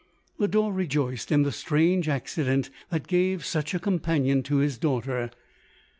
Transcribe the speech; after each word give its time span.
Lodore 0.39 0.73
rejoiced 0.73 1.31
in 1.31 1.43
the 1.43 1.51
strange 1.51 2.09
accident 2.09 2.71
that 2.89 3.05
gave 3.05 3.45
such 3.45 3.75
a 3.75 3.79
companion 3.79 4.41
to 4.41 4.55
his 4.55 4.79
daughter. 4.79 5.29